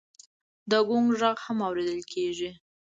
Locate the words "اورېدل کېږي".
1.67-2.49